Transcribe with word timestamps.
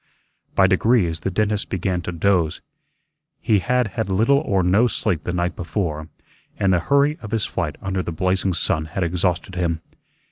By 0.55 0.65
degrees 0.65 1.19
the 1.19 1.29
dentist 1.29 1.69
began 1.69 2.01
to 2.01 2.11
doze. 2.11 2.63
He 3.39 3.59
had 3.59 3.89
had 3.89 4.09
little 4.09 4.39
or 4.39 4.63
no 4.63 4.87
sleep 4.87 5.25
the 5.25 5.31
night 5.31 5.55
before, 5.55 6.07
and 6.57 6.73
the 6.73 6.79
hurry 6.79 7.19
of 7.21 7.29
his 7.29 7.45
flight 7.45 7.75
under 7.83 8.01
the 8.01 8.11
blazing 8.11 8.55
sun 8.55 8.85
had 8.85 9.03
exhausted 9.03 9.53
him. 9.53 9.79